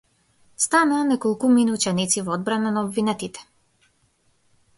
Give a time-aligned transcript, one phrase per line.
[0.63, 3.45] Станаа неколкумина ученици во одбрана на обвинетите.